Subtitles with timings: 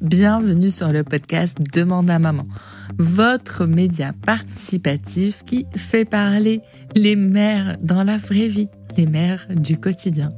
[0.00, 2.44] Bienvenue sur le podcast Demande à maman,
[2.98, 6.60] votre média participatif qui fait parler
[6.94, 10.32] les mères dans la vraie vie, les mères du quotidien.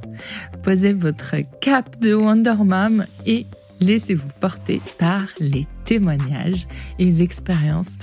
[0.63, 3.45] Posez votre cap de Wonder Mom et
[3.79, 6.67] laissez-vous porter par les témoignages
[6.97, 7.97] et les expériences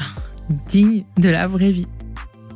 [0.69, 1.89] dignes de la vraie vie.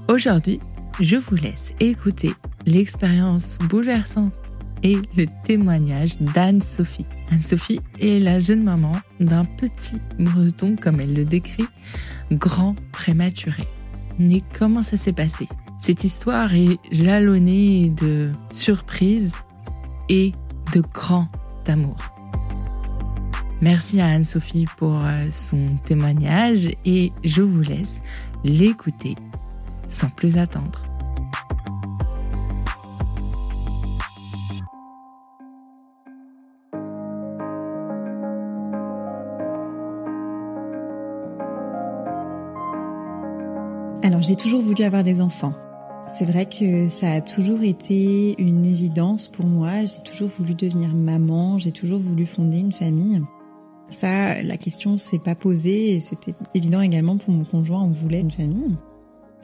[0.08, 0.58] Aujourd'hui,
[1.00, 2.34] je vous laisse écouter
[2.68, 4.32] l'expérience bouleversante
[4.82, 7.06] et le témoignage d'Anne-Sophie.
[7.32, 11.66] Anne-Sophie est la jeune maman d'un petit breton, comme elle le décrit,
[12.30, 13.64] grand prématuré.
[14.18, 15.48] Mais comment ça s'est passé?
[15.80, 19.34] Cette histoire est jalonnée de surprises
[20.08, 20.32] et
[20.72, 21.28] de grand
[21.66, 21.96] amour.
[23.60, 28.00] Merci à Anne-Sophie pour euh, son témoignage et je vous laisse
[28.44, 29.16] l'écouter
[29.88, 30.87] sans plus attendre.
[44.28, 45.54] J'ai toujours voulu avoir des enfants.
[46.06, 49.86] C'est vrai que ça a toujours été une évidence pour moi.
[49.86, 53.22] J'ai toujours voulu devenir maman, j'ai toujours voulu fonder une famille.
[53.88, 58.20] Ça, la question s'est pas posée et c'était évident également pour mon conjoint, on voulait
[58.20, 58.76] une famille.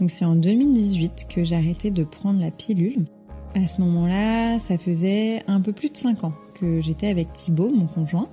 [0.01, 3.07] Donc c'est en 2018 que j'ai arrêté de prendre la pilule.
[3.55, 7.71] À ce moment-là, ça faisait un peu plus de 5 ans que j'étais avec Thibaut,
[7.71, 8.29] mon conjoint.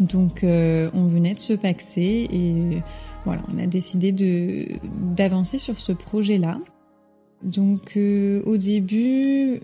[0.00, 2.82] Donc euh, on venait de se paxer et
[3.24, 4.66] voilà, on a décidé de
[5.14, 6.60] d'avancer sur ce projet-là.
[7.42, 9.60] Donc euh, au début,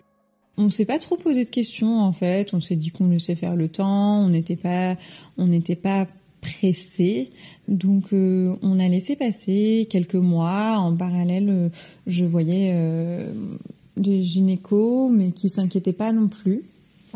[0.56, 2.55] on s'est pas trop posé de questions en fait.
[2.55, 4.20] On s'est dit qu'on laissait faire le temps.
[4.20, 4.97] On n'était pas,
[5.36, 6.06] on n'était pas
[6.41, 7.31] pressé.
[7.67, 10.77] Donc euh, on a laissé passer quelques mois.
[10.79, 11.69] En parallèle, euh,
[12.06, 12.75] je voyais
[13.97, 16.62] des gynécos, mais qui s'inquiétaient pas non plus.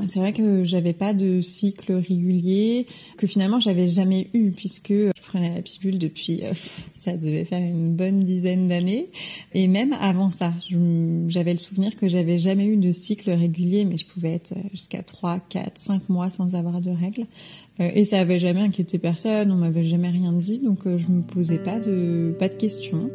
[0.06, 2.86] C'est vrai que j'avais pas de cycle régulier,
[3.18, 6.52] que finalement j'avais jamais eu puisque je prenais la pilule depuis, euh,
[6.94, 9.08] ça devait faire une bonne dizaine d'années.
[9.52, 10.52] Et même avant ça,
[11.28, 15.02] j'avais le souvenir que j'avais jamais eu de cycle régulier, mais je pouvais être jusqu'à
[15.02, 17.26] 3, 4, 5 mois sans avoir de règles.
[17.80, 21.08] Euh, et ça avait jamais inquiété personne, on m'avait jamais rien dit, donc euh, je
[21.08, 23.10] me posais pas de, pas de questions.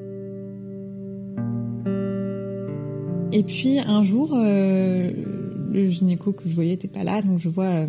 [3.34, 4.34] Et puis un jour,
[5.78, 7.88] le gynéco que je voyais n'était pas là, donc je vois euh,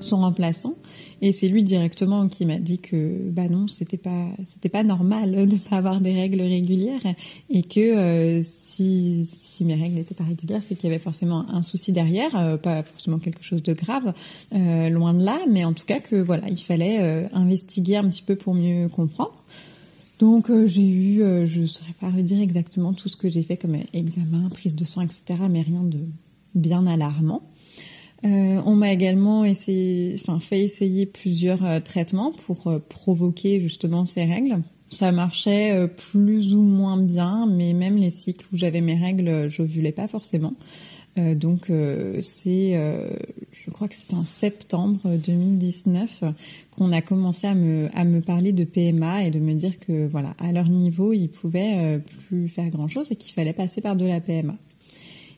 [0.00, 0.76] son remplaçant
[1.20, 5.46] et c'est lui directement qui m'a dit que bah non c'était pas c'était pas normal
[5.48, 7.02] de pas avoir des règles régulières
[7.50, 11.44] et que euh, si si mes règles n'étaient pas régulières c'est qu'il y avait forcément
[11.50, 14.14] un souci derrière euh, pas forcément quelque chose de grave
[14.52, 18.36] loin de là mais en tout cas que voilà il fallait investiguer un petit peu
[18.36, 19.44] pour mieux comprendre
[20.18, 23.76] donc j'ai eu, je ne saurais pas redire exactement tout ce que j'ai fait comme
[23.94, 25.22] examen, prise de sang, etc.
[25.50, 25.98] Mais rien de
[26.54, 27.42] bien alarmant.
[28.24, 34.58] Euh, on m'a également fait essayer plusieurs euh, traitements pour euh, provoquer justement ces règles.
[34.90, 39.62] Ça marchait plus ou moins bien, mais même les cycles où j'avais mes règles, je
[39.62, 40.54] voulais pas forcément.
[41.16, 41.70] donc
[42.20, 42.72] c'est,
[43.52, 46.24] je crois que c'était en septembre 2019
[46.76, 50.08] qu'on a commencé à me, à me parler de PMA et de me dire que
[50.08, 53.94] voilà, à leur niveau, ils pouvaient plus faire grand chose et qu'il fallait passer par
[53.94, 54.56] de la PMA.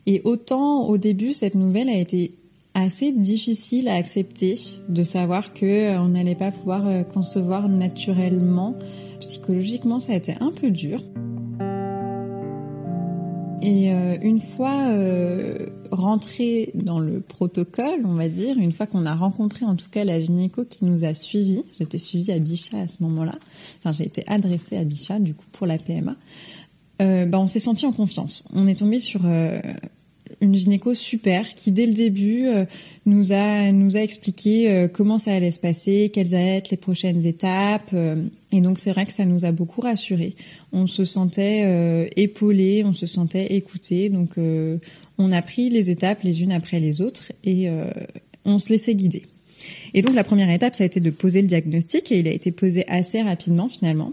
[0.06, 2.34] Et autant au début, cette nouvelle a été
[2.74, 4.58] assez difficile à accepter
[4.88, 8.74] de savoir que euh, on n'allait pas pouvoir euh, concevoir naturellement.
[9.20, 11.00] Psychologiquement, ça a été un peu dur.
[13.62, 19.06] Et euh, une fois euh, rentré dans le protocole, on va dire, une fois qu'on
[19.06, 22.78] a rencontré en tout cas la gynéco qui nous a suivis, j'étais suivie à Bichat
[22.78, 23.36] à ce moment-là,
[23.78, 26.16] enfin j'ai été adressée à Bichat du coup pour la PMA,
[27.02, 28.48] euh, bah, on s'est senti en confiance.
[28.54, 29.60] On est tombé sur euh,
[30.40, 32.64] une gynéco super qui dès le début euh,
[33.06, 37.26] nous a nous a expliqué comment ça allait se passer, quelles allaient être les prochaines
[37.26, 37.94] étapes
[38.52, 40.34] et donc c'est vrai que ça nous a beaucoup rassurés.
[40.72, 44.30] On se sentait épaulé, on se sentait écouté donc
[45.18, 47.68] on a pris les étapes les unes après les autres et
[48.44, 49.24] on se laissait guider.
[49.94, 52.32] Et donc la première étape ça a été de poser le diagnostic et il a
[52.32, 54.12] été posé assez rapidement finalement.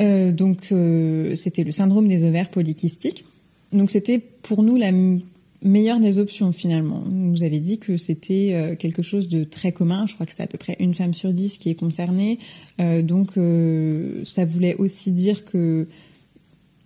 [0.00, 3.24] Euh, donc euh, c'était le syndrome des ovaires polykystiques.
[3.72, 4.92] Donc c'était pour nous la
[5.62, 7.02] meilleure des options finalement.
[7.10, 10.06] Nous avait dit que c'était euh, quelque chose de très commun.
[10.06, 12.38] Je crois que c'est à peu près une femme sur dix qui est concernée.
[12.78, 13.32] donc
[14.24, 15.86] ça voulait aussi dire que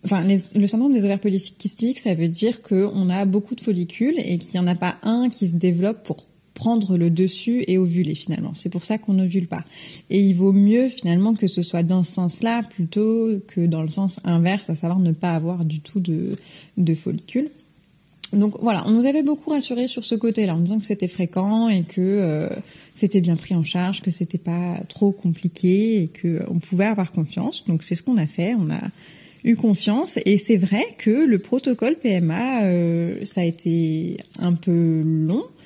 [0.05, 4.39] Enfin, le syndrome des ovaires polykystiques, ça veut dire qu'on a beaucoup de follicules et
[4.39, 6.29] qu'il n'y en a pas un qui se développe pour
[6.59, 8.53] prendre le dessus et ovuler finalement.
[8.53, 9.65] C'est pour ça qu'on n'ovule pas.
[10.11, 13.89] Et il vaut mieux finalement que ce soit dans ce sens-là plutôt que dans le
[13.89, 16.37] sens inverse, à savoir ne pas avoir du tout de,
[16.77, 17.49] de follicules.
[18.33, 21.69] donc voilà, on nous avait beaucoup rassuré sur ce côté-là, en disant que c'était fréquent
[21.69, 22.49] et que euh,
[22.93, 27.13] c'était bien pris en charge, que c'était pas trop compliqué et que on pouvait avoir
[27.13, 27.65] confiance.
[27.67, 28.83] Donc c'est ce qu'on a fait, on a
[29.45, 35.03] eu confiance et c'est vrai que le protocole PMA, euh, ça a été un peu
[35.05, 35.58] long, euh,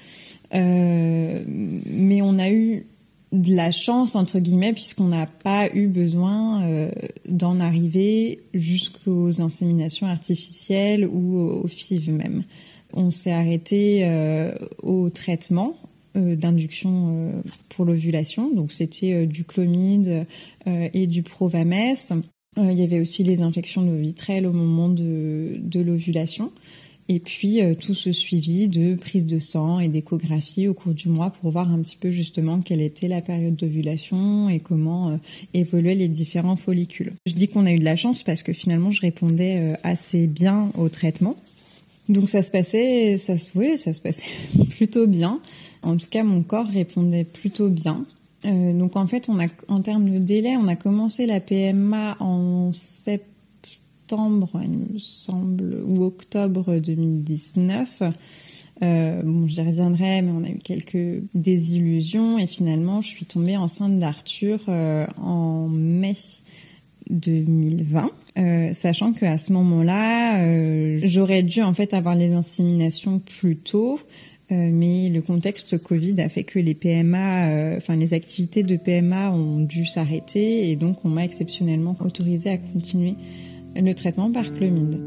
[0.52, 2.86] mais on a eu
[3.32, 6.90] de la chance entre guillemets puisqu'on n'a pas eu besoin euh,
[7.26, 12.44] d'en arriver jusqu'aux inséminations artificielles ou au, FIV même.
[12.92, 14.52] On s'est arrêté euh,
[14.82, 15.78] au traitement
[16.16, 20.26] euh, d'induction pour l'ovulation, donc c'était du clomide
[20.66, 22.12] et du provamès.
[22.58, 26.52] il y avait aussi les injections de vitrelle au moment de l'ovulation.
[27.08, 31.08] Et puis euh, tout ce suivi de prise de sang et d'échographie au cours du
[31.08, 35.16] mois pour voir un petit peu justement quelle était la période d'ovulation et comment euh,
[35.52, 37.12] évoluaient les différents follicules.
[37.26, 40.26] Je dis qu'on a eu de la chance parce que finalement je répondais euh, assez
[40.26, 41.36] bien au traitement.
[42.08, 44.26] Donc ça se passait, ça se, oui, ça se passait
[44.70, 45.40] plutôt bien.
[45.82, 48.04] En tout cas, mon corps répondait plutôt bien.
[48.44, 52.72] donc en fait, on a, en termes de délai, on a commencé la PMA en
[52.72, 53.31] septembre
[54.62, 58.02] il me semble, ou octobre 2019.
[58.82, 63.56] Euh, bon, j'y reviendrai, mais on a eu quelques désillusions et finalement, je suis tombée
[63.56, 66.16] enceinte d'Arthur euh, en mai
[67.10, 73.56] 2020, euh, sachant qu'à ce moment-là, euh, j'aurais dû en fait avoir les inséminations plus
[73.56, 74.00] tôt,
[74.50, 79.60] mais le contexte Covid a fait que les PMA, enfin les activités de PMA ont
[79.60, 83.14] dû s'arrêter et donc on m'a exceptionnellement autorisée à continuer
[83.80, 85.00] le traitement par chlomide.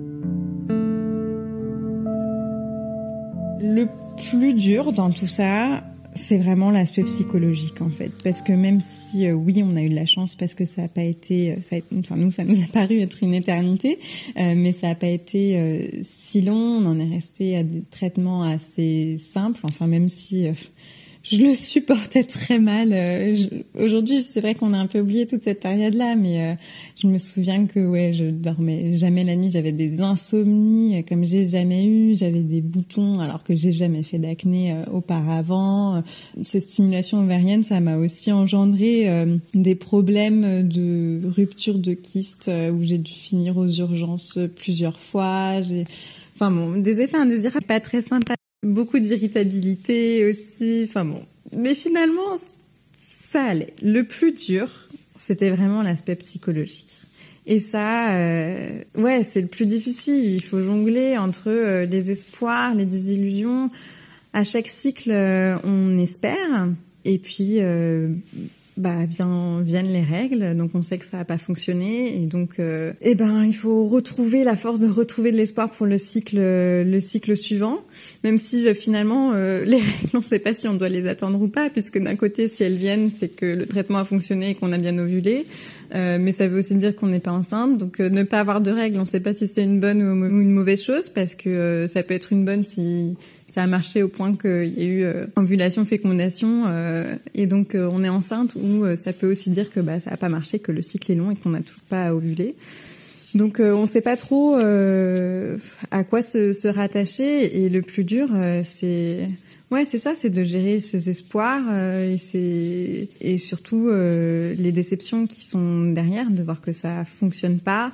[3.62, 3.88] Le
[4.29, 5.83] plus dur dans tout ça,
[6.15, 9.89] c'est vraiment l'aspect psychologique en fait, parce que même si euh, oui on a eu
[9.89, 12.62] de la chance parce que ça n'a pas été, euh, ça enfin nous ça nous
[12.62, 14.00] a paru être une éternité,
[14.38, 18.44] euh, mais ça n'a pas été si long, on en est resté à des traitements
[18.44, 20.47] assez simples, enfin même si
[21.25, 22.94] je le supportais très mal.
[22.94, 23.30] Euh,
[23.74, 26.54] aujourd'hui, c'est vrai qu'on a un peu oublié toute cette période-là, mais euh,
[27.01, 29.50] je me souviens que ouais, je dormais jamais la nuit.
[29.50, 32.16] J'avais des insomnies euh, comme j'ai jamais eu.
[32.16, 36.04] J'avais des boutons alors que j'ai jamais fait d'acné auparavant.
[36.44, 39.07] Ces stimulations ovariennes, ça m'a aussi engendré
[39.54, 45.62] des problèmes de rupture de kyste où j'ai dû finir aux urgences plusieurs fois.
[45.62, 45.86] J'ai
[46.36, 50.85] Enfin bon, des effets indésirables pas très sympas beaucoup d'irritabilité aussi.
[50.88, 51.21] Enfin bon,
[51.56, 52.39] mais finalement,
[53.00, 53.73] ça allait.
[53.81, 54.69] Le plus dur,
[55.15, 57.01] c'était vraiment l'aspect psychologique.
[57.47, 60.33] Et ça, euh, ouais, c'est le plus difficile.
[60.33, 63.69] Il faut jongler entre euh, les espoirs, les désillusions.
[64.33, 66.69] À chaque cycle, euh, on espère.
[67.06, 67.59] Et puis,
[68.77, 72.22] bah vient, viennent les règles, donc on sait que ça n'a pas fonctionné.
[72.22, 75.86] Et donc euh, eh ben il faut retrouver la force de retrouver de l'espoir pour
[75.86, 77.80] le cycle le cycle suivant,
[78.24, 81.07] même si euh, finalement euh, les règles on ne sait pas si on doit les
[81.07, 84.51] attendre ou pas puisque d'un côté si elles viennent c'est que le traitement a fonctionné
[84.51, 85.45] et qu'on a bien ovulé,
[85.94, 88.98] mais ça veut aussi dire qu'on n'est pas enceinte, donc ne pas avoir de règles
[88.98, 92.04] on ne sait pas si c'est une bonne ou une mauvaise chose parce que ça
[92.04, 93.16] peut être une bonne si
[93.47, 97.75] ça a marché au point qu'il y a eu euh, ovulation, fécondation, euh, et donc
[97.75, 100.59] euh, on est enceinte, ou ça peut aussi dire que bah, ça n'a pas marché,
[100.59, 102.56] que le cycle est long et qu'on n'a toujours pas ovuler.
[103.33, 108.30] Donc on ne sait pas trop à quoi se, se, rattacher, et le plus dur,
[108.63, 109.27] c'est
[109.72, 111.63] ouais, c'est ça, c'est de gérer ses espoirs
[112.00, 117.91] et, c'est et surtout les déceptions qui sont derrière, de voir que ça fonctionne pas.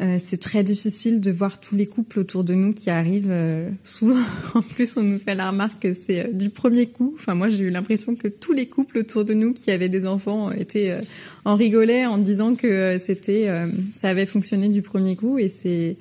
[0.00, 3.30] Euh, c'est très difficile de voir tous les couples autour de nous qui arrivent.
[3.30, 4.14] Euh, souvent,
[4.54, 7.14] en plus, on nous fait la remarque que c'est euh, du premier coup.
[7.16, 10.06] Enfin, moi, j'ai eu l'impression que tous les couples autour de nous qui avaient des
[10.06, 10.94] enfants étaient
[11.44, 13.48] en rigolaient en disant que c'était,
[13.96, 15.38] ça avait fonctionné du premier coup.
[15.38, 15.96] Et c'est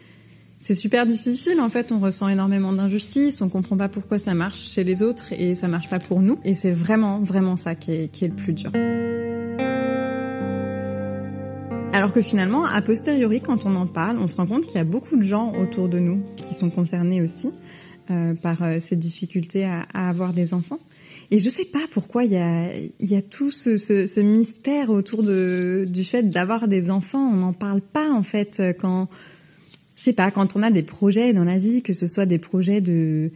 [0.60, 1.60] c'est super difficile.
[1.62, 3.42] En fait, on ressent énormément d'injustice.
[3.42, 6.40] On comprend pas pourquoi ça marche chez les autres et ça marche pas pour nous.
[6.44, 8.72] Et c'est vraiment, vraiment ça qui est, qui est le plus dur.
[11.98, 14.80] Alors que finalement, a posteriori, quand on en parle, on se rend compte qu'il y
[14.80, 17.50] a beaucoup de gens autour de nous qui sont concernés aussi
[18.12, 20.78] euh, par euh, ces difficultés à, avoir des enfants.
[21.32, 26.68] Et je sais pas pourquoi il y a, tout ce, mystère autour du fait d'avoir
[26.68, 27.32] des enfants.
[27.34, 29.08] On n'en parle pas en fait quand,
[29.96, 32.38] je sais pas, quand on a des projets dans la vie, que ce soit des
[32.38, 33.32] projets de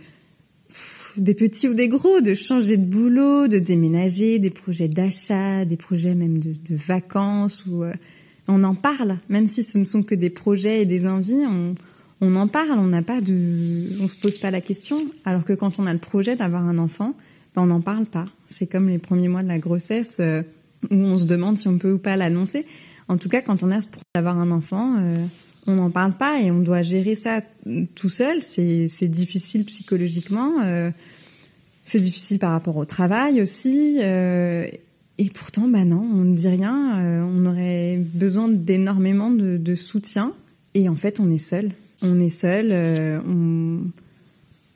[1.18, 5.78] des petits ou des gros, de changer de boulot, de déménager, des projets d'achat, des
[5.78, 7.94] projets même de, de vacances ou euh,
[8.52, 11.46] on en parle, même si ce ne sont que des projets et des envies,
[12.22, 14.98] on, en parle, on n'a pas de, on se pose pas la question.
[15.26, 17.16] Alors que quand on a le projet d'avoir un enfant,
[17.56, 18.28] ben on n'en parle pas.
[18.48, 20.44] C'est comme les premiers mois de la grossesse euh,
[20.90, 22.66] où on se demande si on peut ou pas l'annoncer.
[23.08, 25.26] En tout cas, quand on a ce projet d'avoir un enfant, euh,
[25.68, 27.42] on n'en parle pas et on doit gérer ça
[27.96, 28.44] tout seul.
[28.44, 30.92] C'est difficile psychologiquement, euh,
[31.86, 34.00] c'est difficile par rapport au travail aussi.
[35.24, 37.00] Et pourtant, bah non, on ne dit rien.
[37.00, 40.34] Euh, on aurait besoin d'énormément de, soutien.
[40.74, 41.72] Et en fait, on est seul.
[42.02, 42.72] On est seul
[43.28, 43.82] on,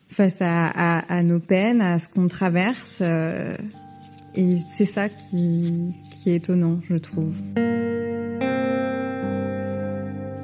[0.09, 3.01] face à, nos peines, à ce qu'on traverse.
[3.01, 5.93] et c'est ça qui,
[6.27, 7.33] est étonnant, je trouve.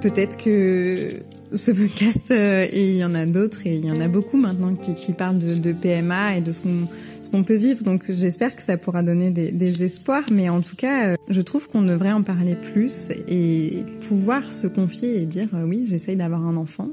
[0.01, 1.21] Peut-être que
[1.53, 4.37] ce podcast, euh, et il y en a d'autres, et il y en a beaucoup
[4.37, 6.87] maintenant qui, parlent de, PMA et de ce qu'on
[7.31, 7.83] qu'on peut vivre.
[7.83, 10.25] Donc j'espère que ça pourra donner des, espoirs.
[10.31, 14.67] Mais en tout cas, euh, je trouve qu'on devrait en parler plus et pouvoir se
[14.67, 16.89] confier et dire euh, oui, j'essaye d'avoir un enfant.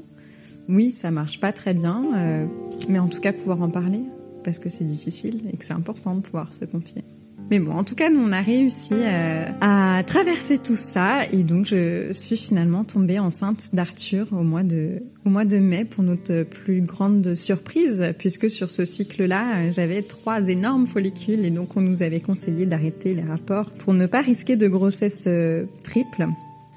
[0.67, 2.47] Oui, ça marche pas très bien,
[2.87, 4.01] mais en tout cas pouvoir en parler
[4.43, 7.03] parce que c'est difficile et que c'est important de pouvoir se confier.
[7.49, 11.25] Mais bon, en tout cas, nous, on a réussi euh, à traverser tout ça.
[11.31, 15.83] Et donc je suis finalement tombée enceinte d'Arthur au mois de au mois de mai
[15.83, 21.43] pour notre plus grande surprise puisque sur ce cycle-là, j'avais trois énormes follicules.
[21.43, 25.25] Et donc on nous avait conseillé d'arrêter les rapports pour ne pas risquer de grossesse
[25.27, 26.27] euh, triple.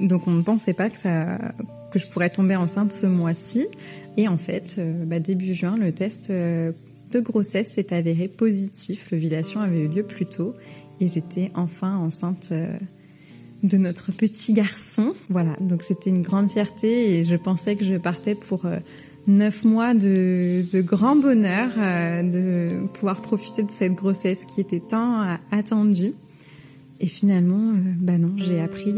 [0.00, 1.38] Donc on ne pensait pas que ça
[1.92, 3.66] que je pourrais tomber enceinte ce mois-ci.
[4.16, 6.32] Et en fait, euh, bah, début juin, le test
[7.12, 9.10] de grossesse s'est avéré positif.
[9.10, 10.54] L'ovulation avait eu lieu plus tôt
[11.00, 12.76] et j'étais enfin enceinte euh,
[13.62, 15.14] de notre petit garçon.
[15.28, 18.78] Voilà, donc c'était une grande fierté et je pensais que je partais pour euh,
[19.26, 25.38] neuf mois de, grand bonheur, euh, de pouvoir profiter de cette grossesse qui était tant
[25.50, 26.14] attendue.
[27.00, 28.94] Et finalement, bah non, j'ai appris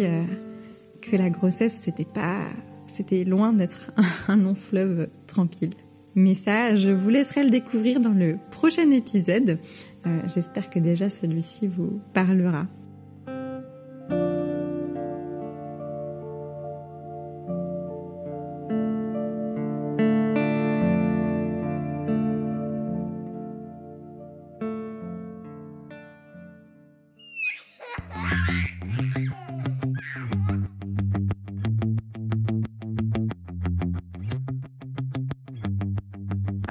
[1.00, 2.40] que la grossesse c'était pas,
[2.86, 3.92] c'était loin d'être
[4.28, 5.72] un long fleuve tranquille.
[6.14, 9.58] Mais ça, je vous laisserai le découvrir dans le prochain épisode.
[10.06, 12.66] Euh, j'espère que déjà celui-ci vous parlera.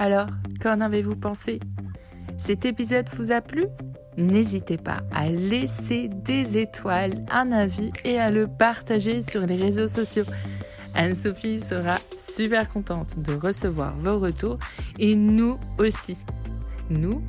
[0.04, 0.26] Alors,
[0.60, 1.60] qu'en avez-vous pensé?
[2.36, 3.64] Cet épisode vous a plu?
[4.18, 9.86] N'hésitez pas à laisser des étoiles, un avis et à le partager sur les réseaux
[9.86, 10.26] sociaux.
[10.94, 14.58] Anne-Sophie sera super contente de recevoir vos retours
[14.98, 16.18] et nous aussi.
[16.90, 17.24] Nous,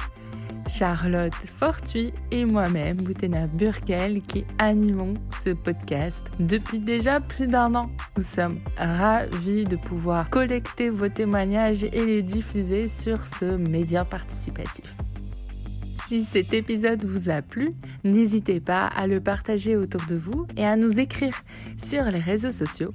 [0.70, 7.90] Charlotte Fortuit et moi-même, Boutena Burkel, qui animons ce podcast depuis déjà plus d'un an.
[8.18, 14.96] Nous sommes ravis de pouvoir collecter vos témoignages et les diffuser sur ce média participatif.
[16.08, 17.72] Si cet épisode vous a plu,
[18.04, 21.44] n'hésitez pas à le partager autour de vous et à nous écrire
[21.78, 22.94] sur les réseaux sociaux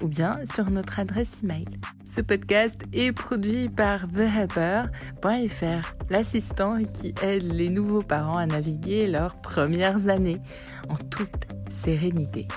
[0.00, 1.66] ou bien sur notre adresse email.
[2.06, 9.38] Ce podcast est produit par TheHelper.fr, l'assistant qui aide les nouveaux parents à naviguer leurs
[9.42, 10.40] premières années
[10.88, 12.48] en toute sérénité.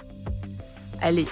[1.01, 1.25] Allez,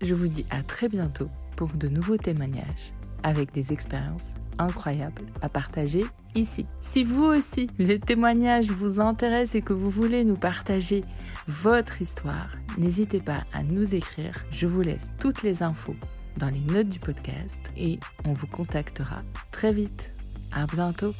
[0.00, 5.48] je vous dis à très bientôt pour de nouveaux témoignages avec des expériences incroyables à
[5.48, 6.66] partager ici.
[6.80, 11.02] Si vous aussi, le témoignage vous intéresse et que vous voulez nous partager
[11.46, 14.44] votre histoire, n'hésitez pas à nous écrire.
[14.50, 15.96] Je vous laisse toutes les infos
[16.38, 20.12] dans les notes du podcast et on vous contactera très vite.
[20.52, 21.14] À bientôt.